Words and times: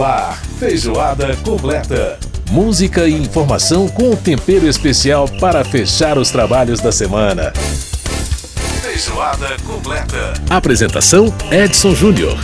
No 0.00 0.06
ar, 0.06 0.40
feijoada 0.58 1.36
completa. 1.44 2.18
Música 2.50 3.06
e 3.06 3.12
informação 3.12 3.86
com 3.86 4.16
tempero 4.16 4.66
especial 4.66 5.28
para 5.38 5.62
fechar 5.62 6.16
os 6.16 6.30
trabalhos 6.30 6.80
da 6.80 6.90
semana. 6.90 7.52
Feijoada 8.80 9.58
completa. 9.66 10.32
Apresentação: 10.48 11.26
Edson 11.50 11.94
Júnior. 11.94 12.38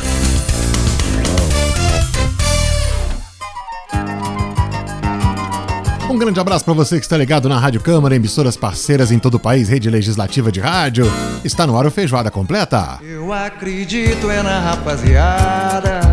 Um 6.11 6.19
grande 6.19 6.39
abraço 6.39 6.67
para 6.67 6.75
você 6.75 6.99
que 6.99 7.07
está 7.07 7.17
ligado 7.17 7.49
na 7.49 7.59
Rádio 7.59 7.81
Câmara, 7.81 8.15
emissoras 8.15 8.55
parceiras 8.55 9.11
em 9.11 9.19
todo 9.19 9.37
o 9.37 9.41
país, 9.41 9.71
rede 9.71 9.89
legislativa 9.89 10.53
de 10.53 10.61
rádio. 10.61 11.11
Está 11.43 11.67
no 11.67 11.75
ar 11.79 11.87
o 11.87 11.91
Feijoada 11.91 12.31
Completa. 12.31 12.99
Eu 13.03 13.33
acredito 13.33 14.31
é 14.31 14.43
na 14.43 14.61
rapaziada 14.61 16.06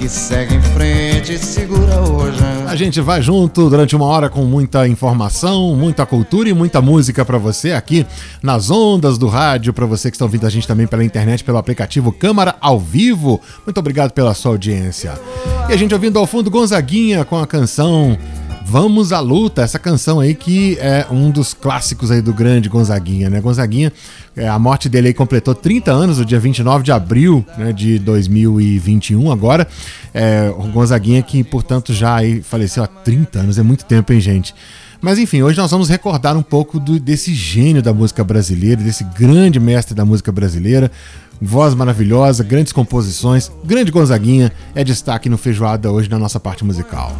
que 0.00 0.08
segue 0.08 0.54
em 0.54 0.62
frente 0.62 1.36
segura 1.36 2.00
hoje. 2.00 2.38
A 2.66 2.74
gente 2.74 3.02
vai 3.02 3.20
junto 3.20 3.68
durante 3.68 3.94
uma 3.94 4.06
hora 4.06 4.30
com 4.30 4.46
muita 4.46 4.88
informação, 4.88 5.76
muita 5.76 6.06
cultura 6.06 6.48
e 6.48 6.54
muita 6.54 6.80
música 6.80 7.22
para 7.22 7.36
você 7.36 7.72
aqui 7.72 8.06
nas 8.42 8.70
ondas 8.70 9.18
do 9.18 9.28
rádio, 9.28 9.74
para 9.74 9.84
você 9.84 10.10
que 10.10 10.14
está 10.16 10.24
ouvindo 10.24 10.46
a 10.46 10.50
gente 10.50 10.66
também 10.66 10.86
pela 10.86 11.04
internet, 11.04 11.44
pelo 11.44 11.58
aplicativo 11.58 12.12
Câmara 12.12 12.56
ao 12.62 12.80
Vivo. 12.80 13.42
Muito 13.66 13.76
obrigado 13.76 14.12
pela 14.12 14.32
sua 14.32 14.52
audiência. 14.52 15.20
E 15.68 15.72
a 15.74 15.76
gente 15.76 15.92
ouvindo 15.92 16.18
ao 16.18 16.26
fundo 16.26 16.50
Gonzaguinha 16.50 17.22
com 17.22 17.36
a 17.36 17.46
canção 17.46 18.16
Vamos 18.64 19.12
à 19.12 19.20
Luta, 19.20 19.62
essa 19.62 19.78
canção 19.78 20.20
aí 20.20 20.34
que 20.34 20.78
é 20.78 21.06
um 21.10 21.30
dos 21.30 21.52
clássicos 21.52 22.10
aí 22.10 22.20
do 22.20 22.32
grande 22.32 22.68
Gonzaguinha, 22.68 23.28
né? 23.28 23.40
Gonzaguinha, 23.40 23.92
é, 24.36 24.48
a 24.48 24.58
morte 24.58 24.88
dele 24.88 25.08
aí 25.08 25.14
completou 25.14 25.54
30 25.54 25.90
anos, 25.90 26.18
no 26.18 26.24
dia 26.24 26.38
29 26.38 26.84
de 26.84 26.92
abril 26.92 27.44
né, 27.58 27.72
de 27.72 27.98
2021 27.98 29.30
agora. 29.30 29.66
É, 30.14 30.52
o 30.56 30.62
Gonzaguinha 30.68 31.22
que, 31.22 31.42
portanto, 31.42 31.92
já 31.92 32.16
aí 32.16 32.42
faleceu 32.42 32.84
há 32.84 32.86
30 32.86 33.40
anos, 33.40 33.58
é 33.58 33.62
muito 33.62 33.84
tempo, 33.84 34.12
hein, 34.12 34.20
gente? 34.20 34.54
Mas 35.00 35.18
enfim, 35.18 35.42
hoje 35.42 35.56
nós 35.56 35.70
vamos 35.70 35.88
recordar 35.88 36.36
um 36.36 36.42
pouco 36.42 36.78
do, 36.78 37.00
desse 37.00 37.34
gênio 37.34 37.82
da 37.82 37.92
música 37.92 38.22
brasileira, 38.22 38.82
desse 38.82 39.02
grande 39.02 39.58
mestre 39.58 39.94
da 39.94 40.04
música 40.04 40.30
brasileira, 40.30 40.92
voz 41.40 41.74
maravilhosa, 41.74 42.44
grandes 42.44 42.72
composições, 42.72 43.50
grande 43.64 43.90
Gonzaguinha 43.90 44.52
é 44.74 44.84
destaque 44.84 45.28
no 45.28 45.38
Feijoada 45.38 45.90
hoje 45.90 46.10
na 46.10 46.18
nossa 46.18 46.38
parte 46.38 46.64
musical. 46.64 47.16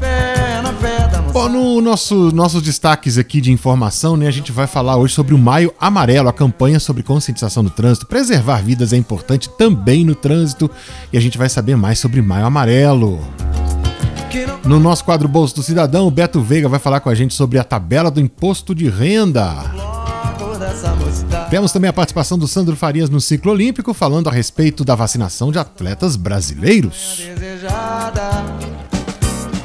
Bom, 1.41 1.48
no 1.48 1.80
nosso 1.80 2.30
nossos 2.33 2.60
destaques 2.60 3.16
aqui 3.16 3.41
de 3.41 3.50
informação, 3.50 4.14
né, 4.14 4.27
a 4.27 4.30
gente 4.30 4.52
vai 4.52 4.66
falar 4.66 4.98
hoje 4.98 5.14
sobre 5.14 5.34
o 5.34 5.38
Maio 5.38 5.72
Amarelo, 5.80 6.28
a 6.28 6.34
campanha 6.34 6.78
sobre 6.78 7.02
conscientização 7.02 7.64
do 7.64 7.70
trânsito. 7.70 8.06
Preservar 8.06 8.62
vidas 8.62 8.92
é 8.92 8.98
importante 8.98 9.48
também 9.48 10.05
no 10.05 10.14
trânsito 10.14 10.70
e 11.10 11.16
a 11.16 11.20
gente 11.20 11.38
vai 11.38 11.48
saber 11.48 11.78
mais 11.78 11.98
sobre 11.98 12.20
Maio 12.20 12.44
Amarelo. 12.44 13.19
No 14.66 14.78
nosso 14.78 15.02
quadro 15.02 15.27
Bolso 15.28 15.55
do 15.55 15.62
Cidadão, 15.62 16.06
o 16.06 16.10
Beto 16.10 16.42
Veiga 16.42 16.69
vai 16.69 16.78
falar 16.78 17.00
com 17.00 17.08
a 17.08 17.14
gente 17.14 17.32
sobre 17.32 17.58
a 17.58 17.64
tabela 17.64 18.10
do 18.10 18.20
imposto 18.20 18.75
de 18.75 18.91
renda. 18.91 19.64
Temos 21.48 21.72
também 21.72 21.88
a 21.88 21.92
participação 21.94 22.36
do 22.36 22.47
Sandro 22.47 22.77
Farias 22.77 23.08
no 23.08 23.19
ciclo 23.19 23.50
olímpico, 23.50 23.94
falando 23.94 24.28
a 24.28 24.32
respeito 24.32 24.84
da 24.84 24.94
vacinação 24.94 25.50
de 25.50 25.58
atletas 25.58 26.16
brasileiros. 26.16 27.22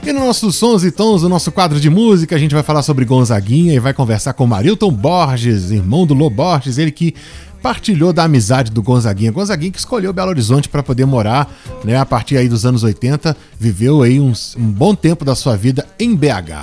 E 0.05 0.13
nos 0.13 0.21
nossos 0.21 0.55
sons 0.55 0.83
e 0.83 0.91
tons, 0.91 1.23
no 1.23 1.29
nosso 1.29 1.51
quadro 1.51 1.79
de 1.79 1.89
música, 1.89 2.35
a 2.35 2.37
gente 2.37 2.53
vai 2.53 2.61
falar 2.61 2.83
sobre 2.83 3.03
Gonzaguinha 3.05 3.73
e 3.73 3.79
vai 3.79 3.91
conversar 3.91 4.33
com 4.33 4.45
Marilton 4.45 4.91
Borges, 4.91 5.71
irmão 5.71 6.05
do 6.05 6.13
Lô 6.13 6.29
Borges, 6.29 6.77
ele 6.77 6.91
que 6.91 7.15
partilhou 7.59 8.13
da 8.13 8.25
amizade 8.25 8.69
do 8.69 8.83
Gonzaguinha. 8.83 9.31
Gonzaguinha 9.31 9.71
que 9.71 9.79
escolheu 9.79 10.13
Belo 10.13 10.29
Horizonte 10.29 10.69
para 10.69 10.83
poder 10.83 11.07
morar, 11.07 11.51
né, 11.83 11.97
a 11.97 12.05
partir 12.05 12.37
aí 12.37 12.47
dos 12.47 12.67
anos 12.67 12.83
80, 12.83 13.35
viveu 13.59 14.03
aí 14.03 14.19
um, 14.19 14.31
um 14.55 14.71
bom 14.71 14.93
tempo 14.93 15.25
da 15.25 15.33
sua 15.33 15.57
vida 15.57 15.87
em 15.99 16.15
BH. 16.15 16.53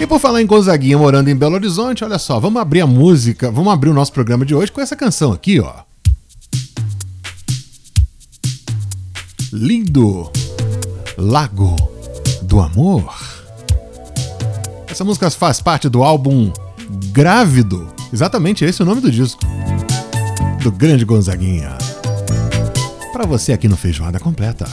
E 0.00 0.06
por 0.06 0.20
falar 0.20 0.42
em 0.42 0.46
Gonzaguinha 0.46 0.96
morando 0.96 1.28
em 1.28 1.34
Belo 1.34 1.56
Horizonte, 1.56 2.04
olha 2.04 2.20
só, 2.20 2.38
vamos 2.38 2.62
abrir 2.62 2.82
a 2.82 2.86
música, 2.86 3.50
vamos 3.50 3.72
abrir 3.72 3.90
o 3.90 3.94
nosso 3.94 4.12
programa 4.12 4.46
de 4.46 4.54
hoje 4.54 4.70
com 4.70 4.80
essa 4.80 4.94
canção 4.94 5.32
aqui, 5.32 5.58
ó. 5.58 5.72
Lindo. 9.52 10.30
Lago 11.16 11.76
do 12.42 12.60
Amor. 12.60 13.14
Essa 14.88 15.04
música 15.04 15.30
faz 15.30 15.60
parte 15.60 15.88
do 15.88 16.02
álbum 16.02 16.52
Grávido. 17.12 17.88
Exatamente 18.12 18.64
esse 18.64 18.82
é 18.82 18.84
o 18.84 18.86
nome 18.86 19.00
do 19.00 19.10
disco. 19.10 19.40
Do 20.62 20.70
grande 20.72 21.04
Gonzaguinha. 21.04 21.76
Para 23.12 23.26
você 23.26 23.52
aqui 23.52 23.68
no 23.68 23.76
Feijoada 23.76 24.18
Completa. 24.18 24.66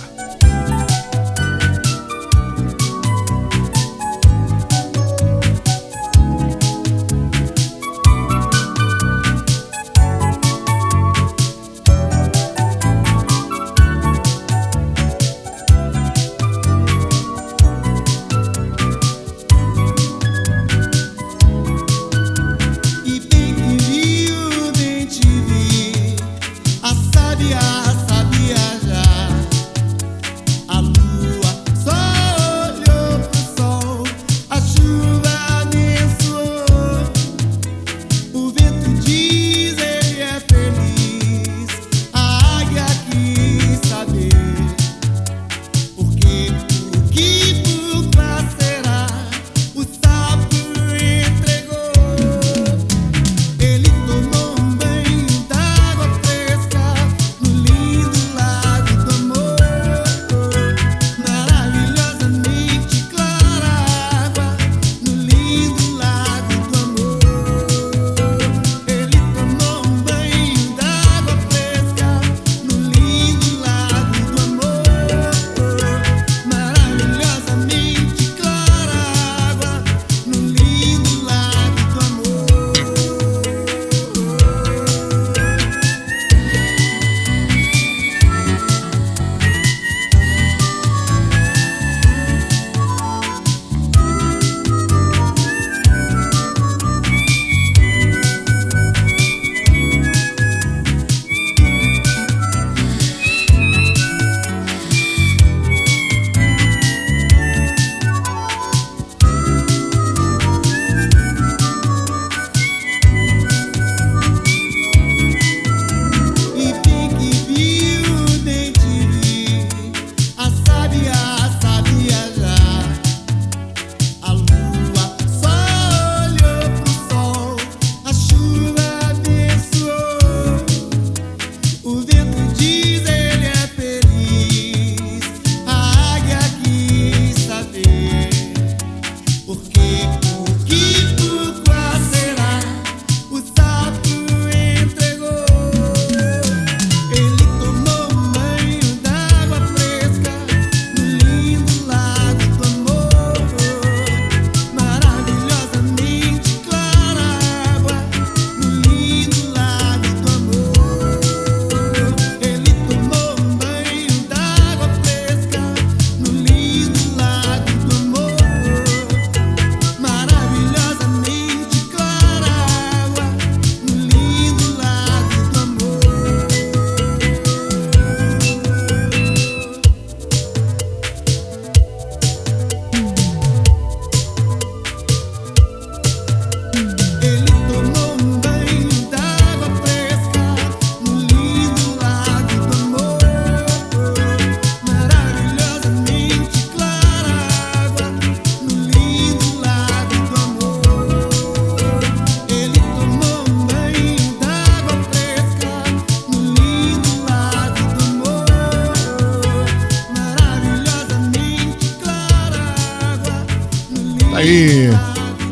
Aí. 214.41 214.90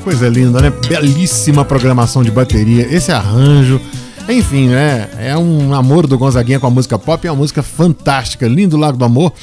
Coisa 0.03 0.27
linda, 0.27 0.61
né? 0.61 0.71
Belíssima 0.87 1.63
programação 1.63 2.23
de 2.23 2.31
bateria. 2.31 2.87
Esse 2.93 3.11
arranjo. 3.11 3.79
Enfim, 4.27 4.69
né? 4.69 5.09
É 5.17 5.37
um 5.37 5.73
amor 5.73 6.07
do 6.07 6.17
Gonzaguinha 6.17 6.59
com 6.59 6.67
a 6.67 6.69
música 6.69 6.97
pop. 6.97 7.25
É 7.27 7.31
uma 7.31 7.37
música 7.37 7.61
fantástica. 7.61 8.47
Lindo 8.47 8.77
Lago 8.77 8.97
do 8.97 9.05
Amor. 9.05 9.33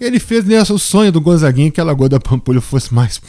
Ele 0.00 0.20
fez 0.20 0.44
né, 0.44 0.60
o 0.62 0.78
sonho 0.78 1.10
do 1.10 1.20
Gonzaguinha 1.20 1.70
que 1.70 1.80
a 1.80 1.84
Lagoa 1.84 2.08
da 2.08 2.20
Pampulha 2.20 2.60
fosse 2.60 2.94
mais, 2.94 3.20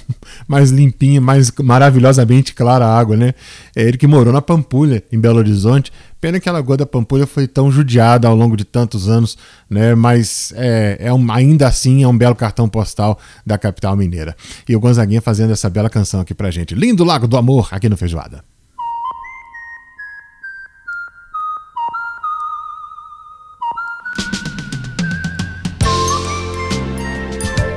mais 0.48 0.70
limpinha, 0.70 1.20
mais 1.20 1.52
maravilhosamente 1.52 2.54
clara 2.54 2.86
a 2.86 3.00
água, 3.00 3.18
né? 3.18 3.34
É 3.76 3.82
ele 3.84 3.98
que 3.98 4.06
morou 4.06 4.32
na 4.32 4.42
Pampulha, 4.42 5.04
em 5.12 5.20
Belo 5.20 5.40
Horizonte. 5.40 5.92
Pena 6.22 6.40
que 6.40 6.48
a 6.48 6.52
Lagoa 6.52 6.78
da 6.78 6.86
Pampulha 6.86 7.26
foi 7.26 7.48
tão 7.48 7.72
judiada 7.72 8.28
ao 8.28 8.36
longo 8.36 8.56
de 8.56 8.66
tantos 8.66 9.10
anos, 9.10 9.38
né? 9.70 9.96
Mas 9.96 10.54
é, 10.56 10.98
é 11.00 11.14
um, 11.14 11.32
ainda 11.32 11.68
assim 11.68 12.04
é 12.04 12.08
um 12.08 12.18
belo 12.18 12.36
cartão 12.36 12.70
postal 12.70 13.18
da 13.46 13.58
capital 13.58 13.96
mineira. 13.96 14.36
E 14.68 14.76
o 14.76 14.80
Gonzaguinha 14.80 15.22
fazendo 15.22 15.52
essa 15.52 15.70
bela 15.70 15.90
canção 15.90 16.20
aqui 16.20 16.36
pra 16.36 16.52
gente. 16.52 16.76
Lindo 16.76 17.04
Lago 17.04 17.28
do 17.28 17.38
Amor, 17.38 17.70
aqui 17.72 17.90
no 17.90 17.98
Feijoada. 17.98 18.44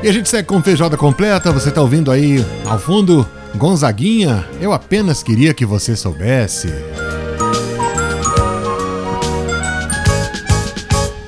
E 0.02 0.08
a 0.08 0.12
gente 0.12 0.28
segue 0.28 0.48
com 0.48 0.60
feijoada 0.60 0.96
completa. 0.96 1.52
Você 1.52 1.70
tá 1.70 1.80
ouvindo 1.80 2.10
aí 2.10 2.44
ao 2.66 2.76
fundo 2.76 3.24
Gonzaguinha? 3.54 4.44
Eu 4.60 4.72
apenas 4.72 5.22
queria 5.22 5.54
que 5.54 5.64
você 5.64 5.94
soubesse. 5.94 6.68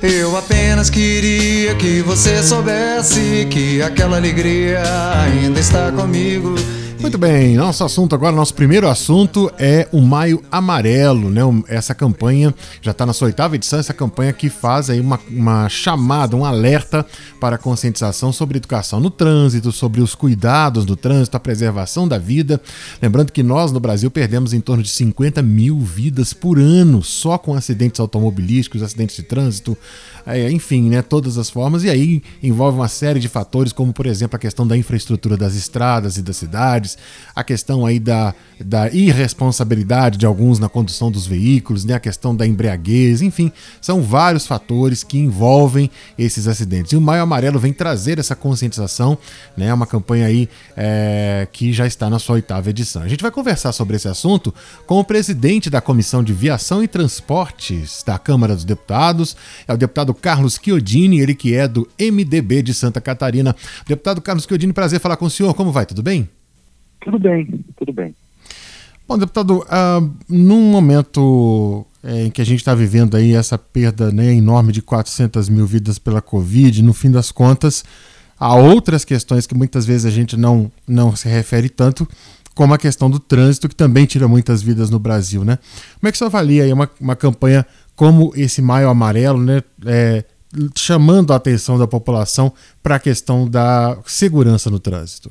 Eu 0.03 0.37
apenas 0.37 0.91
queria 0.91 1.77
que 1.77 2.03
você 2.03 2.43
soubesse 2.43 3.47
que 3.49 3.81
aquela 3.81 4.17
alegria 4.17 4.83
ainda 5.23 5.61
está 5.61 5.93
comigo 5.93 6.57
muito 7.05 7.19
bem, 7.19 7.55
nosso 7.55 7.85
assunto 7.85 8.15
agora, 8.15 8.35
nosso 8.35 8.55
primeiro 8.55 8.89
assunto 8.89 9.53
é 9.59 9.87
o 9.93 10.01
Maio 10.01 10.43
Amarelo, 10.51 11.29
né? 11.29 11.43
Essa 11.69 11.95
campanha 11.95 12.55
já 12.81 12.93
está 12.93 13.05
na 13.05 13.13
sua 13.13 13.27
oitava 13.27 13.55
edição, 13.55 13.79
essa 13.79 13.93
campanha 13.93 14.33
que 14.33 14.49
faz 14.49 14.89
aí 14.89 15.01
uma, 15.01 15.21
uma 15.29 15.69
chamada, 15.69 16.35
um 16.35 16.47
alerta 16.47 17.05
para 17.39 17.57
a 17.57 17.59
conscientização 17.59 18.33
sobre 18.33 18.57
educação 18.57 19.01
no 19.01 19.11
trânsito, 19.11 19.71
sobre 19.71 20.01
os 20.01 20.15
cuidados 20.15 20.87
do 20.87 20.97
trânsito, 20.97 21.37
a 21.37 21.41
preservação 21.41 22.09
da 22.09 22.17
vida. 22.17 22.59
Lembrando 23.03 23.33
que 23.33 23.43
nós 23.43 23.71
no 23.71 23.81
Brasil 23.81 24.11
perdemos 24.11 24.55
em 24.55 24.61
torno 24.61 24.83
de 24.83 24.89
50 24.89 25.43
mil 25.43 25.79
vidas 25.81 26.33
por 26.33 26.59
ano 26.59 27.03
só 27.03 27.37
com 27.37 27.53
acidentes 27.53 28.01
automobilísticos, 28.01 28.83
acidentes 28.83 29.17
de 29.17 29.25
trânsito, 29.25 29.77
é, 30.27 30.51
enfim, 30.51 30.89
né, 30.89 31.03
todas 31.03 31.37
as 31.37 31.51
formas, 31.51 31.85
e 31.85 31.91
aí 31.91 32.23
envolve 32.43 32.79
uma 32.79 32.89
série 32.89 33.21
de 33.21 33.29
fatores, 33.29 33.75
como 33.75 33.93
por 33.93 34.07
exemplo 34.07 34.37
a 34.37 34.39
questão 34.39 34.67
da 34.67 34.75
infraestrutura 34.75 35.37
das 35.37 35.55
estradas 35.55 36.17
e 36.17 36.23
das 36.23 36.39
cidades, 36.39 36.94
a 37.35 37.43
questão 37.43 37.85
aí 37.85 37.99
da, 37.99 38.35
da 38.61 38.89
irresponsabilidade 38.91 40.19
de 40.19 40.27
alguns 40.27 40.59
na 40.59 40.69
condução 40.69 41.11
dos 41.11 41.27
veículos, 41.27 41.85
né, 41.85 41.95
a 41.95 42.01
questão 42.01 42.35
da 42.35 42.47
embriaguez, 42.47 43.23
enfim, 43.23 43.51
são 43.81 44.03
vários 44.03 44.47
fatores 44.47 45.03
que 45.03 45.19
envolvem 45.19 45.91
esses 46.17 46.47
acidentes. 46.47 46.93
E 46.93 46.97
o 46.97 47.01
Maio 47.01 47.23
Amarelo 47.23 47.59
vem 47.59 47.73
trazer 47.73 48.19
essa 48.19 48.37
conscientização, 48.37 49.19
né, 49.57 49.73
uma 49.75 49.87
campanha 49.87 50.27
aí 50.27 50.49
é, 50.77 51.49
que 51.53 51.73
já 51.73 51.87
está 51.87 52.09
na 52.09 52.19
sua 52.19 52.37
oitava 52.37 52.71
edição. 52.71 53.03
A 53.03 53.09
gente 53.09 53.23
vai 53.23 53.31
conversar 53.31 53.73
sobre 53.73 53.97
esse 53.97 54.09
assunto 54.09 54.55
com 54.87 55.01
o 55.01 55.05
presidente 55.05 55.69
da 55.69 55.81
Comissão 55.81 56.23
de 56.23 56.33
Viação 56.33 56.83
e 56.83 56.89
Transportes 56.89 58.03
da 58.07 58.19
Câmara 58.19 58.55
dos 58.55 58.65
Deputados, 58.65 59.37
é 59.67 59.73
o 59.73 59.77
deputado 59.77 60.15
Carlos 60.15 60.59
Chiodini, 60.63 61.21
ele 61.21 61.35
que 61.35 61.55
é 61.55 61.67
do 61.67 61.89
MDB 61.99 62.63
de 62.63 62.73
Santa 62.73 63.01
Catarina. 63.01 63.55
Deputado 63.87 64.21
Carlos 64.21 64.45
Chiodini, 64.45 64.73
prazer 64.73 65.01
falar 65.01 65.17
com 65.17 65.27
o 65.27 65.31
senhor. 65.31 65.55
Como 65.55 65.73
vai? 65.73 65.87
Tudo 65.87 66.03
bem? 66.03 66.29
Tudo 67.05 67.19
bem, 67.19 67.65
tudo 67.77 67.93
bem. 67.93 68.15
Bom, 69.07 69.19
deputado, 69.19 69.59
uh, 69.59 70.11
num 70.27 70.71
momento 70.71 71.87
é, 72.03 72.25
em 72.25 72.31
que 72.31 72.41
a 72.41 72.45
gente 72.45 72.61
está 72.61 72.75
vivendo 72.75 73.17
aí 73.17 73.35
essa 73.35 73.59
perda 73.59 74.11
né, 74.11 74.33
enorme 74.33 74.73
de 74.73 74.81
400 74.81 75.51
mil 75.51 75.67
vidas 75.67 75.99
pela 75.99 76.23
Covid, 76.23 76.83
no 76.83 76.95
fim 76.95 77.11
das 77.11 77.31
contas, 77.31 77.85
há 78.39 78.55
outras 78.55 79.05
questões 79.05 79.47
que 79.47 79.55
muitas 79.55 79.85
vezes 79.85 80.07
a 80.07 80.11
gente 80.11 80.35
não, 80.35 80.73
não 80.89 81.15
se 81.15 81.29
refere 81.29 81.69
tanto, 81.69 82.09
como 82.55 82.73
a 82.73 82.79
questão 82.79 83.11
do 83.11 83.19
trânsito, 83.19 83.69
que 83.69 83.77
também 83.77 84.07
tira 84.07 84.27
muitas 84.27 84.63
vidas 84.63 84.89
no 84.89 84.99
Brasil, 84.99 85.45
né? 85.45 85.59
Como 86.01 86.09
é 86.09 86.13
que 86.13 86.17
você 86.17 86.25
avalia 86.25 86.65
aí 86.65 86.73
uma, 86.73 86.89
uma 86.99 87.17
campanha 87.17 87.67
como 87.95 88.33
esse 88.35 88.63
Maio 88.63 88.89
Amarelo, 88.89 89.43
né, 89.43 89.63
é, 89.85 90.25
chamando 90.77 91.33
a 91.33 91.37
atenção 91.37 91.79
da 91.79 91.87
população 91.87 92.53
para 92.83 92.97
a 92.97 93.01
questão 93.01 93.47
da 93.47 93.99
segurança 94.07 94.71
no 94.71 94.79
trânsito? 94.79 95.31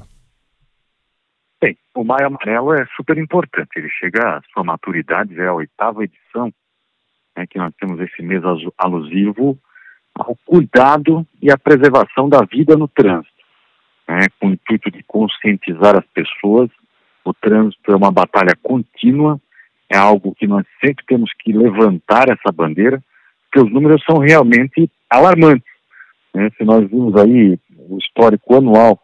Bem, 1.63 1.77
o 1.95 2.03
Maio 2.03 2.27
Amarelo 2.27 2.73
é 2.73 2.85
super 2.93 3.17
importante. 3.17 3.69
Ele 3.77 3.89
chega 3.89 4.35
à 4.35 4.41
sua 4.51 4.65
maturidade, 4.65 5.33
já 5.33 5.43
é 5.43 5.47
a 5.47 5.53
oitava 5.53 6.03
edição, 6.03 6.53
né, 7.37 7.47
que 7.47 7.57
nós 7.57 7.73
temos 7.79 8.01
esse 8.01 8.21
mês 8.21 8.43
alusivo 8.77 9.57
ao 10.13 10.37
cuidado 10.45 11.25
e 11.41 11.49
à 11.49 11.57
preservação 11.57 12.27
da 12.27 12.41
vida 12.43 12.75
no 12.75 12.89
trânsito, 12.89 13.31
né, 14.09 14.27
com 14.37 14.49
o 14.49 14.51
intuito 14.51 14.91
de 14.91 15.01
conscientizar 15.03 15.95
as 15.95 16.05
pessoas. 16.07 16.69
O 17.23 17.33
trânsito 17.33 17.93
é 17.93 17.95
uma 17.95 18.11
batalha 18.11 18.57
contínua 18.61 19.39
é 19.89 19.95
algo 19.95 20.35
que 20.35 20.47
nós 20.47 20.65
sempre 20.83 21.05
temos 21.05 21.31
que 21.39 21.53
levantar 21.53 22.27
essa 22.27 22.51
bandeira, 22.51 23.01
porque 23.43 23.65
os 23.65 23.71
números 23.71 24.03
são 24.03 24.17
realmente 24.17 24.89
alarmantes. 25.09 25.71
Né? 26.33 26.49
Se 26.57 26.65
nós 26.65 26.89
vimos 26.89 27.15
aí 27.15 27.57
o 27.77 27.97
histórico 27.99 28.55
anual 28.55 28.99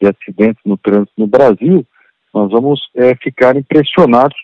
de 0.00 0.08
acidentes 0.08 0.62
no 0.64 0.78
trânsito 0.78 1.12
no 1.18 1.26
Brasil, 1.26 1.84
nós 2.32 2.50
vamos 2.50 2.80
é, 2.94 3.14
ficar 3.16 3.56
impressionados 3.56 4.36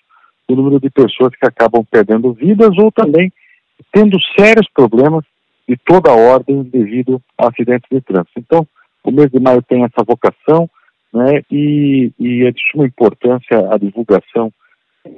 com 0.46 0.54
o 0.54 0.56
número 0.56 0.80
de 0.80 0.90
pessoas 0.90 1.34
que 1.34 1.46
acabam 1.46 1.84
perdendo 1.90 2.32
vidas 2.32 2.76
ou 2.78 2.90
também 2.90 3.32
tendo 3.92 4.18
sérios 4.38 4.68
problemas 4.72 5.24
de 5.68 5.76
toda 5.76 6.10
a 6.10 6.14
ordem 6.14 6.62
devido 6.62 7.20
a 7.38 7.48
acidentes 7.48 7.88
de 7.90 8.00
trânsito. 8.00 8.38
Então, 8.38 8.66
o 9.02 9.10
mês 9.10 9.30
de 9.30 9.40
maio 9.40 9.62
tem 9.62 9.82
essa 9.82 10.04
vocação, 10.04 10.68
né, 11.12 11.42
e, 11.50 12.12
e 12.18 12.44
é 12.44 12.50
de 12.50 12.60
suma 12.70 12.86
importância 12.86 13.72
a 13.72 13.78
divulgação 13.78 14.52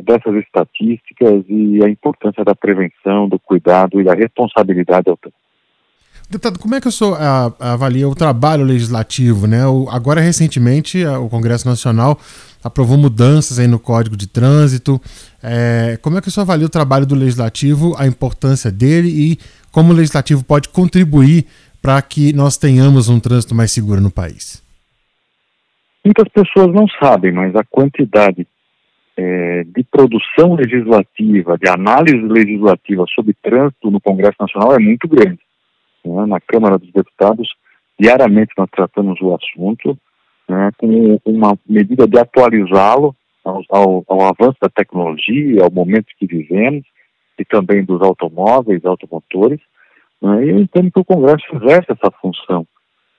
dessas 0.00 0.34
estatísticas 0.34 1.44
e 1.48 1.82
a 1.84 1.88
importância 1.88 2.44
da 2.44 2.54
prevenção, 2.54 3.28
do 3.28 3.38
cuidado 3.38 4.00
e 4.00 4.04
da 4.04 4.14
responsabilidade 4.14 5.08
ao 5.08 5.16
tempo. 5.16 5.36
Deputado, 6.28 6.58
como 6.58 6.74
é 6.74 6.80
que 6.80 6.88
o 6.88 6.92
senhor 6.92 7.16
avalia 7.60 8.08
o 8.08 8.14
trabalho 8.14 8.64
legislativo? 8.64 9.46
Né? 9.46 9.64
O, 9.64 9.88
agora, 9.88 10.20
recentemente, 10.20 11.04
o 11.06 11.28
Congresso 11.28 11.68
Nacional 11.68 12.18
aprovou 12.66 12.98
mudanças 12.98 13.58
aí 13.58 13.66
no 13.66 13.78
Código 13.78 14.16
de 14.16 14.26
Trânsito. 14.28 15.00
É, 15.42 15.98
como 16.02 16.18
é 16.18 16.20
que 16.20 16.28
o 16.28 16.30
senhor 16.30 16.44
avalia 16.44 16.66
o 16.66 16.70
trabalho 16.70 17.06
do 17.06 17.14
Legislativo, 17.14 17.94
a 17.98 18.06
importância 18.06 18.70
dele 18.70 19.08
e 19.08 19.38
como 19.70 19.92
o 19.92 19.96
Legislativo 19.96 20.44
pode 20.44 20.68
contribuir 20.68 21.46
para 21.80 22.00
que 22.02 22.32
nós 22.32 22.56
tenhamos 22.56 23.08
um 23.08 23.20
trânsito 23.20 23.54
mais 23.54 23.70
seguro 23.70 24.00
no 24.00 24.10
país? 24.10 24.62
Muitas 26.04 26.28
pessoas 26.28 26.72
não 26.74 26.86
sabem, 27.00 27.32
mas 27.32 27.54
a 27.56 27.64
quantidade 27.64 28.46
é, 29.16 29.64
de 29.64 29.82
produção 29.84 30.54
legislativa, 30.54 31.56
de 31.58 31.68
análise 31.68 32.16
legislativa 32.16 33.04
sobre 33.14 33.34
trânsito 33.42 33.90
no 33.90 34.00
Congresso 34.00 34.36
Nacional 34.38 34.74
é 34.74 34.78
muito 34.78 35.08
grande. 35.08 35.40
Né? 36.04 36.26
Na 36.26 36.40
Câmara 36.40 36.78
dos 36.78 36.92
Deputados, 36.92 37.48
diariamente 37.98 38.52
nós 38.56 38.68
tratamos 38.70 39.20
o 39.20 39.34
assunto 39.34 39.98
né, 40.48 40.70
com 40.78 41.18
uma 41.24 41.58
medida 41.68 42.06
de 42.06 42.18
atualizá-lo 42.18 43.14
ao, 43.44 43.62
ao, 43.70 44.04
ao, 44.08 44.20
avanço 44.22 44.56
da 44.60 44.68
tecnologia, 44.68 45.62
ao 45.62 45.70
momento 45.70 46.06
que 46.18 46.26
vivemos, 46.26 46.84
e 47.38 47.44
também 47.44 47.84
dos 47.84 48.00
automóveis, 48.02 48.84
automotores. 48.84 49.60
Né, 50.22 50.46
e 50.46 50.50
eu 50.50 50.58
entendo 50.58 50.90
que 50.90 51.00
o 51.00 51.04
Congresso 51.04 51.44
exerce 51.54 51.92
essa 51.92 52.10
função 52.20 52.66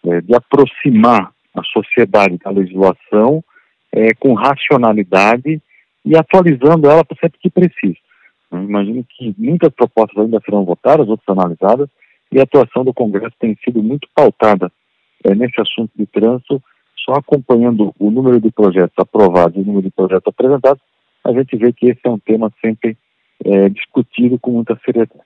é, 0.06 0.22
de 0.22 0.36
aproximar 0.36 1.32
a 1.56 1.64
sociedade 1.64 2.38
da 2.38 2.52
legislação 2.52 3.44
é, 3.92 4.14
com 4.16 4.34
racionalidade 4.34 5.62
e 6.06 6.16
atualizando 6.16 6.90
ela 6.90 7.06
sempre 7.20 7.40
que 7.40 7.50
precisa. 7.50 7.98
Eu 8.52 8.64
imagino 8.64 9.06
que 9.10 9.36
muitas 9.38 9.74
propostas 9.74 10.24
ainda 10.24 10.40
serão 10.46 10.64
votadas, 10.64 11.08
outras 11.10 11.38
analisadas, 11.38 11.90
e 12.32 12.40
a 12.40 12.44
atuação 12.44 12.84
do 12.84 12.94
Congresso 12.94 13.36
tem 13.40 13.58
sido 13.64 13.82
muito 13.82 14.08
pautada 14.16 14.72
é, 15.24 15.36
nesse 15.36 15.60
assunto 15.60 15.92
de 15.96 16.06
trânsito, 16.06 16.62
só 17.08 17.16
acompanhando 17.16 17.96
o 17.98 18.12
número 18.12 18.42
de 18.42 18.52
projetos 18.52 18.94
aprovados 18.98 19.56
e 19.56 19.62
o 19.62 19.66
número 19.66 19.84
de 19.84 19.92
projetos 19.92 20.28
apresentados, 20.28 20.82
a 21.24 21.32
gente 21.32 21.56
vê 21.56 21.72
que 21.72 21.88
esse 21.88 22.02
é 22.04 22.10
um 22.10 22.20
tema 22.20 22.52
sempre 22.64 22.98
é, 23.46 23.70
discutido 23.70 24.38
com 24.38 24.52
muita 24.52 24.78
seriedade. 24.84 25.22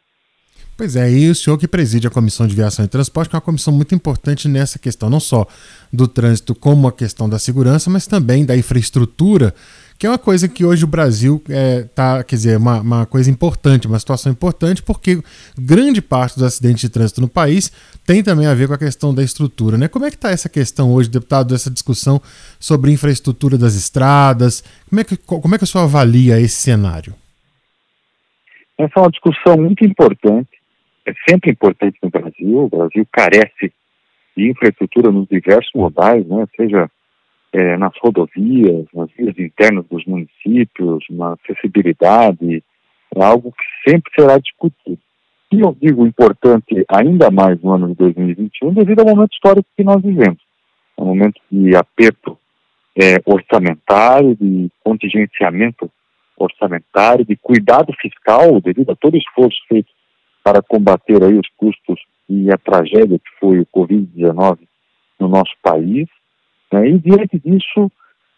Pois 0.78 0.96
é, 0.96 1.12
e 1.12 1.30
o 1.30 1.36
senhor 1.36 1.58
que 1.58 1.68
preside 1.68 2.08
a 2.08 2.10
Comissão 2.10 2.48
de 2.48 2.56
Viação 2.56 2.86
e 2.86 2.88
Transporte, 2.88 3.30
que 3.30 3.36
é 3.36 3.38
uma 3.38 3.42
comissão 3.42 3.74
muito 3.74 3.94
importante 3.94 4.48
nessa 4.48 4.80
questão, 4.80 5.10
não 5.10 5.20
só 5.20 5.46
do 5.92 6.08
trânsito, 6.08 6.56
como 6.56 6.88
a 6.88 6.92
questão 6.92 7.30
da 7.30 7.38
segurança, 7.38 7.90
mas 7.90 8.08
também 8.08 8.46
da 8.46 8.56
infraestrutura 8.56 9.54
que 10.02 10.08
é 10.08 10.10
uma 10.10 10.18
coisa 10.18 10.50
que 10.50 10.66
hoje 10.66 10.84
o 10.84 10.88
Brasil 10.88 11.40
é, 11.48 11.84
tá, 11.84 12.24
quer 12.24 12.36
dizer, 12.36 12.58
uma, 12.58 12.82
uma 12.82 13.06
coisa 13.06 13.30
importante, 13.30 13.86
uma 13.86 14.00
situação 14.00 14.32
importante, 14.32 14.82
porque 14.82 15.22
grande 15.56 16.02
parte 16.02 16.34
dos 16.34 16.42
acidentes 16.42 16.82
de 16.82 16.90
trânsito 16.90 17.22
no 17.22 17.30
país 17.30 17.70
tem 18.04 18.24
também 18.24 18.48
a 18.48 18.54
ver 18.56 18.68
com 18.68 18.74
a 18.74 18.80
questão 18.80 19.14
da 19.14 19.22
estrutura, 19.22 19.78
né? 19.78 19.88
Como 19.88 20.04
é 20.04 20.10
que 20.10 20.16
está 20.16 20.32
essa 20.32 20.50
questão 20.50 20.92
hoje, 20.92 21.08
deputado, 21.08 21.54
essa 21.54 21.70
discussão 21.70 22.20
sobre 22.60 22.92
infraestrutura 22.92 23.60
das 23.60 23.76
estradas? 23.76 24.64
Como 24.90 25.02
é 25.02 25.04
que, 25.04 25.16
como 25.18 25.54
é 25.54 25.58
que 25.60 25.66
o 25.66 25.68
senhor 25.68 25.84
avalia 25.84 26.42
esse 26.42 26.56
cenário? 26.56 27.14
Essa 28.80 28.94
é 28.96 29.00
uma 29.02 29.12
discussão 29.12 29.56
muito 29.56 29.86
importante, 29.86 30.50
é 31.06 31.14
sempre 31.30 31.52
importante 31.52 32.00
no 32.02 32.10
Brasil. 32.10 32.58
O 32.58 32.70
Brasil 32.70 33.08
carece 33.12 33.72
de 34.36 34.50
infraestrutura 34.50 35.12
nos 35.12 35.28
diversos 35.28 35.72
modais, 35.76 36.26
né? 36.26 36.48
Seja 36.58 36.90
é, 37.54 37.78
nas 37.78 37.94
rodovias, 38.02 38.86
nas 38.94 39.10
vias 39.12 39.38
internas 39.38 39.86
dos 39.90 40.06
municípios, 40.06 41.04
na 41.10 41.34
acessibilidade, 41.34 42.64
é 43.16 43.24
algo 43.24 43.52
que 43.52 43.90
sempre 43.90 44.12
será 44.18 44.38
discutido. 44.38 45.00
E 45.52 45.60
eu 45.60 45.76
digo 45.82 46.08
importante 46.08 46.86
ainda 46.88 47.30
mais 47.30 47.62
no 47.62 47.74
ano 47.74 47.90
de 47.90 47.96
2021 47.96 48.74
devido 48.74 49.02
ao 49.02 49.08
momento 49.08 49.34
histórico 49.34 49.68
que 49.76 49.84
nós 49.84 50.02
vivemos. 50.02 50.40
É 50.98 51.02
um 51.02 51.08
momento 51.08 51.42
de 51.52 51.76
aperto 51.76 52.38
é, 52.98 53.22
orçamentário, 53.26 54.36
de 54.36 54.70
contingenciamento 54.84 55.92
orçamentário, 56.38 57.26
de 57.26 57.36
cuidado 57.36 57.94
fiscal 58.00 58.62
devido 58.62 58.92
a 58.92 58.96
todo 58.96 59.16
o 59.16 59.18
esforço 59.18 59.58
feito 59.68 59.90
para 60.44 60.62
combater 60.62 61.22
aí 61.22 61.38
os 61.38 61.48
custos 61.58 62.02
e 62.30 62.50
a 62.50 62.58
tragédia 62.58 63.20
que 63.20 63.40
foi 63.40 63.60
o 63.60 63.68
Covid-19 63.68 64.60
no 65.20 65.28
nosso 65.28 65.52
país. 65.62 66.08
Né? 66.72 66.90
E 66.90 67.00
diante 67.00 67.40
disso, 67.40 67.92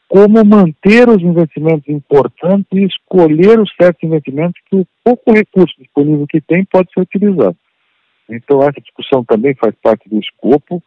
como 0.07 0.43
manter 0.45 1.09
os 1.09 1.21
investimentos 1.21 1.87
importantes 1.87 2.67
e 2.71 2.85
escolher 2.85 3.59
os 3.59 3.71
certos 3.79 4.03
investimentos 4.03 4.61
que 4.69 4.75
o 4.75 4.87
pouco 5.03 5.33
recurso 5.33 5.73
disponível 5.79 6.27
que 6.27 6.41
tem 6.41 6.65
pode 6.65 6.91
ser 6.93 7.01
utilizado. 7.01 7.57
Então, 8.29 8.61
essa 8.61 8.79
discussão 8.79 9.23
também 9.23 9.53
faz 9.55 9.73
parte 9.81 10.07
do 10.09 10.19
escopo, 10.19 10.81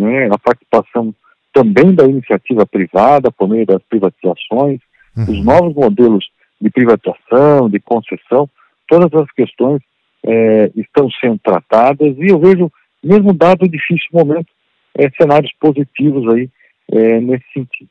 né, 0.00 0.26
a 0.26 0.38
participação 0.38 1.14
também 1.52 1.94
da 1.94 2.04
iniciativa 2.04 2.64
privada, 2.66 3.30
por 3.30 3.48
meio 3.48 3.66
das 3.66 3.82
privatizações, 3.82 4.80
uhum. 5.16 5.24
os 5.24 5.44
novos 5.44 5.74
modelos 5.74 6.24
de 6.60 6.70
privatização, 6.70 7.68
de 7.68 7.80
concessão, 7.80 8.48
todas 8.86 9.12
as 9.20 9.30
questões 9.32 9.80
é, 10.24 10.70
estão 10.76 11.10
sendo 11.20 11.38
tratadas 11.38 12.16
e 12.16 12.28
eu 12.28 12.38
vejo, 12.38 12.70
mesmo 13.02 13.32
dado 13.32 13.64
o 13.64 13.68
difícil 13.68 14.08
momento, 14.12 14.48
é, 14.96 15.10
cenários 15.10 15.52
positivos 15.60 16.32
aí 16.34 16.48
é, 16.92 17.20
nesse 17.20 17.44
sentido. 17.52 17.90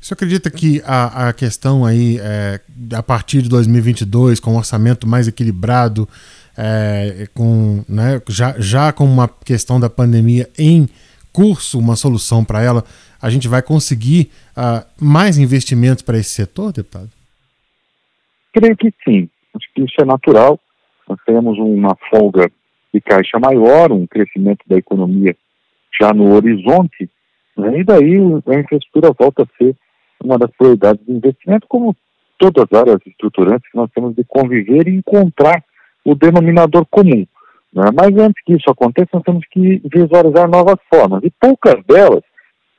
Você 0.00 0.12
acredita 0.12 0.50
que 0.50 0.82
a, 0.84 1.28
a 1.28 1.32
questão 1.32 1.84
aí, 1.84 2.18
é, 2.20 2.60
a 2.94 3.02
partir 3.02 3.40
de 3.40 3.48
2022, 3.48 4.38
com 4.38 4.52
um 4.52 4.56
orçamento 4.56 5.06
mais 5.06 5.26
equilibrado, 5.26 6.06
é, 6.58 7.26
com, 7.32 7.82
né, 7.88 8.20
já, 8.28 8.54
já 8.58 8.92
com 8.92 9.04
uma 9.04 9.28
questão 9.28 9.80
da 9.80 9.88
pandemia 9.88 10.48
em 10.58 10.88
curso, 11.32 11.78
uma 11.78 11.96
solução 11.96 12.44
para 12.44 12.62
ela, 12.62 12.84
a 13.20 13.28
gente 13.30 13.48
vai 13.48 13.62
conseguir 13.62 14.30
uh, 14.50 14.86
mais 15.02 15.38
investimentos 15.38 16.02
para 16.02 16.18
esse 16.18 16.30
setor, 16.30 16.72
deputado? 16.72 17.10
Creio 18.52 18.76
que 18.76 18.92
sim. 19.04 19.28
Acho 19.54 19.66
que 19.74 19.82
isso 19.82 19.96
é 20.00 20.04
natural. 20.04 20.60
Nós 21.08 21.18
temos 21.26 21.58
uma 21.58 21.96
folga 22.10 22.50
de 22.92 23.00
caixa 23.00 23.38
maior, 23.40 23.90
um 23.90 24.06
crescimento 24.06 24.60
da 24.68 24.76
economia 24.76 25.36
já 26.00 26.12
no 26.12 26.34
horizonte, 26.34 27.08
né? 27.56 27.78
E 27.78 27.84
daí 27.84 28.16
a 28.16 28.54
infraestrutura 28.60 29.12
volta 29.18 29.42
a 29.42 29.56
ser 29.56 29.76
uma 30.22 30.38
das 30.38 30.50
prioridades 30.56 31.04
de 31.04 31.12
investimento, 31.12 31.66
como 31.68 31.94
todas 32.38 32.64
as 32.70 32.80
áreas 32.80 32.98
estruturantes 33.06 33.70
que 33.70 33.76
nós 33.76 33.90
temos 33.94 34.14
de 34.14 34.24
conviver 34.24 34.88
e 34.88 34.96
encontrar 34.96 35.62
o 36.04 36.14
denominador 36.14 36.84
comum. 36.86 37.26
Né? 37.72 37.84
Mas 37.94 38.16
antes 38.16 38.42
que 38.44 38.54
isso 38.54 38.70
aconteça, 38.70 39.10
nós 39.12 39.22
temos 39.22 39.44
que 39.50 39.80
visualizar 39.92 40.48
novas 40.48 40.76
formas. 40.92 41.22
E 41.22 41.30
poucas 41.30 41.82
delas 41.86 42.22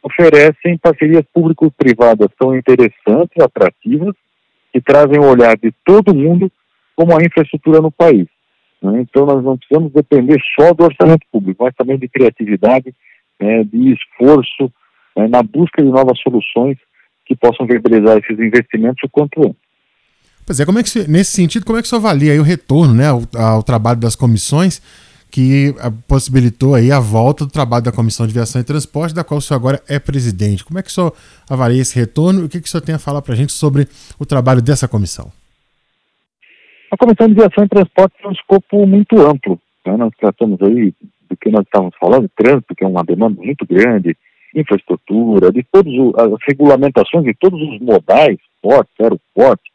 oferecem 0.03 0.77
parcerias 0.77 1.23
público-privadas 1.33 2.29
tão 2.39 2.55
interessantes, 2.55 3.41
atrativas, 3.41 4.15
que 4.71 4.81
trazem 4.81 5.19
o 5.19 5.29
olhar 5.29 5.57
de 5.57 5.73
todo 5.85 6.15
mundo 6.15 6.51
como 6.95 7.17
a 7.17 7.23
infraestrutura 7.23 7.81
no 7.81 7.91
país. 7.91 8.27
Né? 8.81 9.01
Então 9.01 9.25
nós 9.25 9.43
não 9.43 9.57
precisamos 9.57 9.91
depender 9.91 10.39
só 10.59 10.73
do 10.73 10.83
orçamento 10.83 11.25
público, 11.31 11.63
mas 11.63 11.75
também 11.75 11.97
de 11.97 12.07
criatividade, 12.07 12.93
né, 13.41 13.63
de 13.63 13.93
esforço 13.93 14.71
né, 15.15 15.27
na 15.27 15.41
busca 15.43 15.81
de 15.81 15.89
novas 15.89 16.19
soluções 16.19 16.77
que 17.25 17.35
possam 17.35 17.65
viabilizar 17.65 18.17
esses 18.17 18.39
investimentos 18.39 19.03
o 19.03 19.09
quanto 19.09 19.41
antes. 19.41 19.65
Pois 20.45 20.59
é, 20.59 20.65
como 20.65 20.77
é 20.77 20.83
que 20.83 21.07
nesse 21.09 21.31
sentido, 21.31 21.65
como 21.65 21.79
é 21.79 21.81
que 21.81 21.87
você 21.87 21.95
avalia 21.95 22.39
o 22.39 22.43
retorno 22.43 22.93
né, 22.93 23.07
ao, 23.07 23.21
ao, 23.35 23.63
trabalho 23.63 23.99
das 23.99 24.15
comissões 24.15 24.79
que 25.31 25.73
ah, 25.79 25.91
possibilitou 26.07 26.75
aí 26.75 26.91
a 26.91 26.99
volta 26.99 27.45
do 27.45 27.51
trabalho 27.51 27.83
da 27.83 27.91
Comissão 27.91 28.27
de 28.27 28.33
Viação 28.33 28.61
e 28.61 28.63
Transporte, 28.63 29.15
da 29.15 29.23
qual 29.23 29.39
o 29.39 29.41
senhor 29.41 29.57
agora 29.57 29.81
é 29.89 29.97
presidente? 29.97 30.63
Como 30.63 30.77
é 30.77 30.83
que 30.83 30.89
o 30.89 30.91
senhor 30.91 31.13
avalia 31.49 31.81
esse 31.81 31.97
retorno 31.99 32.41
e 32.41 32.43
o 32.45 32.49
que, 32.49 32.61
que 32.61 32.67
o 32.67 32.71
senhor 32.71 32.83
tem 32.83 32.95
a 32.95 32.99
falar 32.99 33.21
para 33.21 33.33
a 33.33 33.35
gente 33.35 33.51
sobre 33.51 33.87
o 34.19 34.25
trabalho 34.25 34.61
dessa 34.61 34.87
comissão? 34.87 35.31
A 36.91 36.97
Comissão 36.97 37.27
de 37.27 37.33
Viação 37.33 37.63
e 37.65 37.67
Transporte 37.67 38.15
tem 38.17 38.29
um 38.29 38.33
escopo 38.33 38.85
muito 38.85 39.19
amplo. 39.19 39.59
Né? 39.85 39.97
Nós 39.97 40.13
tratamos 40.19 40.61
aí 40.61 40.93
do 41.29 41.37
que 41.37 41.49
nós 41.49 41.63
estávamos 41.63 41.95
falando, 41.99 42.29
trânsito, 42.35 42.75
que 42.75 42.83
é 42.83 42.87
uma 42.87 43.03
demanda 43.03 43.41
muito 43.41 43.65
grande, 43.65 44.15
infraestrutura, 44.55 45.51
de 45.51 45.63
todas 45.63 45.93
as 46.17 46.39
regulamentações 46.47 47.25
de 47.25 47.33
todos 47.33 47.61
os 47.61 47.79
modais, 47.79 48.37
portos, 48.61 48.93
aeroportos, 48.99 49.69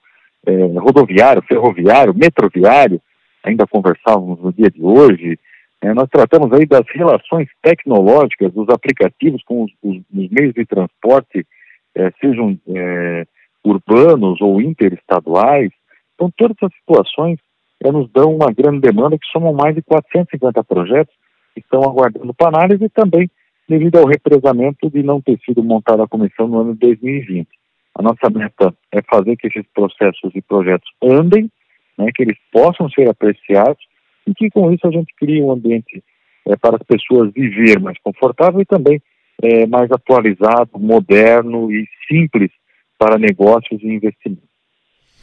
é, 0.47 0.67
rodoviário, 0.79 1.43
ferroviário, 1.43 2.15
metroviário, 2.15 3.01
ainda 3.45 3.67
conversávamos 3.67 4.41
no 4.41 4.53
dia 4.53 4.71
de 4.71 4.83
hoje. 4.83 5.39
É, 5.83 5.93
nós 5.95 6.09
tratamos 6.11 6.53
aí 6.53 6.67
das 6.67 6.85
relações 6.95 7.49
tecnológicas 7.63 8.53
dos 8.53 8.69
aplicativos 8.69 9.43
com 9.45 9.65
os, 9.65 9.73
os, 9.83 9.97
os 9.97 10.31
meios 10.31 10.55
de 10.55 10.65
transporte, 10.65 11.47
é, 11.95 12.11
sejam 12.21 12.59
é, 12.69 13.27
urbanos 13.65 14.41
ou 14.41 14.61
interestaduais. 14.61 15.71
Então, 16.15 16.31
todas 16.37 16.57
essas 16.57 16.75
situações 16.79 17.39
é, 17.83 17.91
nos 17.91 18.11
dão 18.11 18.35
uma 18.35 18.53
grande 18.53 18.81
demanda, 18.81 19.19
que 19.19 19.27
somam 19.33 19.53
mais 19.53 19.75
de 19.75 19.83
450 19.83 20.65
projetos 20.65 21.15
estão 21.61 21.83
aguardando 21.83 22.35
para 22.35 22.49
análise 22.49 22.85
e 22.85 22.89
também 22.89 23.31
devido 23.69 23.99
ao 23.99 24.07
represamento 24.07 24.91
de 24.91 25.03
não 25.03 25.21
ter 25.21 25.39
sido 25.45 25.63
montada 25.63 26.03
a 26.03 26.09
comissão 26.09 26.49
no 26.49 26.61
ano 26.61 26.73
de 26.75 26.81
2020. 26.81 27.49
A 27.95 28.03
nossa 28.03 28.29
meta 28.31 28.75
é 28.93 29.01
fazer 29.03 29.37
que 29.37 29.47
esses 29.47 29.65
processos 29.73 30.33
e 30.35 30.43
projetos 30.43 30.89
andem, 31.03 31.51
né, 31.97 32.07
que 32.15 32.23
eles 32.23 32.37
possam 32.53 32.89
ser 32.91 33.09
apreciados 33.09 33.83
e 34.27 34.35
que 34.35 34.51
com 34.51 34.73
isso 34.73 34.87
a 34.87 34.91
gente 34.91 35.15
crie 35.17 35.43
um 35.43 35.53
ambiente 35.53 36.03
é, 36.47 36.57
para 36.57 36.77
as 36.77 36.83
pessoas 36.83 37.33
viver 37.33 37.79
mais 37.79 37.97
confortável 38.03 38.61
e 38.61 38.65
também 38.65 39.01
é, 39.43 39.67
mais 39.67 39.91
atualizado, 39.91 40.71
moderno 40.79 41.71
e 41.71 41.87
simples 42.09 42.51
para 42.99 43.19
negócios 43.19 43.81
e 43.83 43.87
investimentos. 43.87 44.51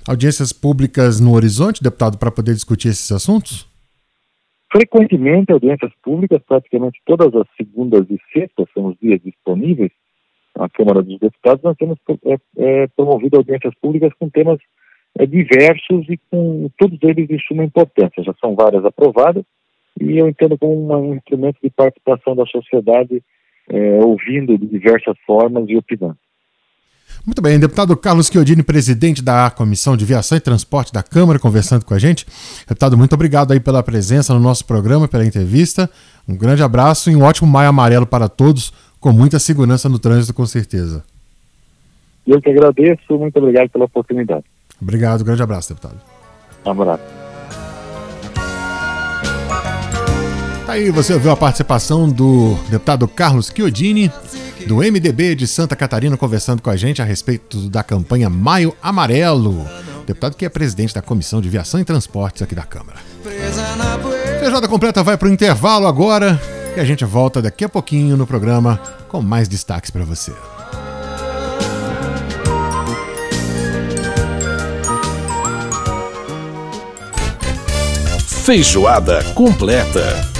Audiências 0.07 0.53
públicas 0.53 1.19
no 1.19 1.33
horizonte, 1.33 1.83
deputado, 1.83 2.17
para 2.17 2.31
poder 2.31 2.53
discutir 2.53 2.87
esses 2.87 3.11
assuntos? 3.11 3.67
Frequentemente 4.71 5.51
audiências 5.51 5.91
públicas, 6.03 6.41
praticamente 6.47 7.01
todas 7.05 7.33
as 7.35 7.47
segundas 7.55 8.05
e 8.09 8.19
sextas 8.33 8.67
são 8.73 8.87
os 8.87 8.97
dias 8.99 9.21
disponíveis 9.23 9.91
na 10.55 10.67
Câmara 10.69 11.01
dos 11.01 11.19
Deputados, 11.19 11.63
nós 11.63 11.77
temos 11.77 11.97
é, 12.25 12.37
é, 12.57 12.87
promovido 12.87 13.37
audiências 13.37 13.73
públicas 13.79 14.11
com 14.19 14.29
temas 14.29 14.59
é, 15.17 15.25
diversos 15.25 16.09
e 16.09 16.19
com 16.31 16.69
todos 16.77 16.97
eles 17.03 17.27
de 17.27 17.39
suma 17.47 17.63
importância. 17.63 18.23
Já 18.23 18.33
são 18.41 18.55
várias 18.55 18.83
aprovadas 18.83 19.43
e 19.99 20.17
eu 20.17 20.27
entendo 20.27 20.57
como 20.57 20.95
um 20.95 21.15
instrumento 21.15 21.57
de 21.63 21.69
participação 21.69 22.35
da 22.35 22.45
sociedade, 22.45 23.23
é, 23.69 23.99
ouvindo 24.03 24.57
de 24.57 24.65
diversas 24.65 25.17
formas 25.25 25.65
e 25.67 25.77
opinando. 25.77 26.17
Muito 27.27 27.41
bem, 27.41 27.59
deputado 27.59 27.97
Carlos 27.97 28.27
Chiodini, 28.27 28.63
presidente 28.63 29.21
da 29.21 29.51
Comissão 29.51 29.97
de 29.97 30.05
Viação 30.05 30.37
e 30.37 30.39
Transporte 30.41 30.93
da 30.93 31.03
Câmara, 31.03 31.37
conversando 31.37 31.83
com 31.83 31.93
a 31.93 31.99
gente. 31.99 32.25
Deputado, 32.65 32.97
muito 32.97 33.11
obrigado 33.11 33.51
aí 33.51 33.59
pela 33.59 33.83
presença 33.83 34.33
no 34.33 34.39
nosso 34.39 34.63
programa, 34.63 35.09
pela 35.09 35.25
entrevista. 35.25 35.89
Um 36.25 36.37
grande 36.37 36.63
abraço 36.63 37.11
e 37.11 37.17
um 37.17 37.23
ótimo 37.23 37.51
maio 37.51 37.67
amarelo 37.67 38.07
para 38.07 38.29
todos, 38.29 38.71
com 39.01 39.11
muita 39.11 39.39
segurança 39.39 39.89
no 39.89 39.99
trânsito, 39.99 40.33
com 40.33 40.45
certeza. 40.45 41.03
Eu 42.25 42.41
que 42.41 42.49
agradeço, 42.49 43.19
muito 43.19 43.37
obrigado 43.39 43.71
pela 43.71 43.83
oportunidade. 43.83 44.45
Obrigado, 44.81 45.25
grande 45.25 45.43
abraço, 45.43 45.67
deputado. 45.73 45.99
Um 46.65 46.71
abraço. 46.71 47.26
aí 50.77 50.91
você 50.91 51.11
ouviu 51.13 51.31
a 51.31 51.35
participação 51.35 52.07
do 52.07 52.55
deputado 52.69 53.07
Carlos 53.07 53.51
Chiodini, 53.53 54.11
do 54.67 54.77
MDB 54.77 55.33
de 55.33 55.47
Santa 55.47 55.75
Catarina, 55.75 56.15
conversando 56.15 56.61
com 56.61 56.69
a 56.69 56.75
gente 56.75 57.01
a 57.01 57.05
respeito 57.05 57.67
da 57.67 57.81
campanha 57.83 58.29
Maio 58.29 58.75
Amarelo. 58.81 59.65
Deputado 60.05 60.35
que 60.35 60.45
é 60.45 60.49
presidente 60.49 60.93
da 60.93 61.01
Comissão 61.01 61.41
de 61.41 61.49
Viação 61.49 61.79
e 61.79 61.83
Transportes 61.83 62.43
aqui 62.43 62.53
da 62.53 62.61
Câmara. 62.61 62.99
Feijada 64.39 64.67
completa 64.67 65.01
vai 65.01 65.17
para 65.17 65.27
o 65.27 65.31
intervalo 65.31 65.87
agora 65.87 66.39
e 66.75 66.79
a 66.79 66.85
gente 66.85 67.03
volta 67.03 67.41
daqui 67.41 67.65
a 67.65 67.69
pouquinho 67.69 68.15
no 68.15 68.27
programa 68.27 68.79
com 69.07 69.19
mais 69.19 69.47
destaques 69.47 69.89
para 69.89 70.05
você. 70.05 70.31
Feijoada 78.45 79.23
completa. 79.33 80.36